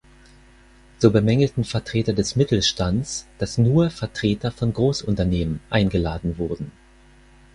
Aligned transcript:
So 0.97 1.11
bemängelten 1.11 1.63
Vertreter 1.63 2.13
des 2.13 2.35
Mittelstands, 2.35 3.27
dass 3.37 3.59
nur 3.59 3.91
Vertreter 3.91 4.51
von 4.51 4.73
Großunternehmen 4.73 5.59
eingeladen 5.69 6.39
wurden. 6.39 6.71